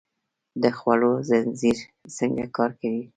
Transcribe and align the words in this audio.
د 0.61 0.63
خوړو 0.77 1.11
زنځیر 1.29 1.77
څنګه 2.17 2.45
کار 2.57 2.71
کوي؟ 2.81 3.03